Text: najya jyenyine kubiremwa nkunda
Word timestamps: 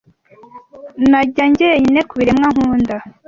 najya 1.11 1.45
jyenyine 1.57 2.01
kubiremwa 2.09 2.47
nkunda 2.53 2.95